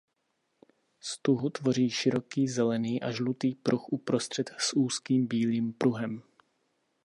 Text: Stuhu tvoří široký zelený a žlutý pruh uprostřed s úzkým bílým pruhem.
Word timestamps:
Stuhu 0.99 1.49
tvoří 1.49 1.89
široký 1.89 2.47
zelený 2.47 3.01
a 3.01 3.11
žlutý 3.11 3.55
pruh 3.55 3.85
uprostřed 3.91 4.49
s 4.57 4.73
úzkým 4.75 5.27
bílým 5.27 5.73
pruhem. 5.73 6.23